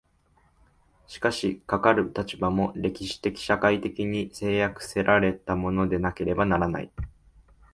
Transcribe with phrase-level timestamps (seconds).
[1.05, 6.91] しかしかかる立場も、歴史的社会的に制約せられたものでなければならない。